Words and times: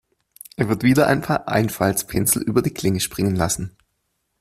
Er 0.57 0.67
wird 0.67 0.81
wieder 0.81 1.05
ein 1.05 1.21
paar 1.21 1.47
Einfaltspinsel 1.47 2.41
über 2.41 2.63
die 2.63 2.73
Klinge 2.73 2.99
springen 2.99 3.35
lassen. 3.35 3.77